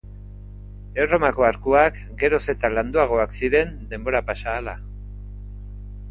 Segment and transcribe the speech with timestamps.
[1.01, 4.73] Erromako arkuak geroz eta landuagoak ziren denbora pasa ahala.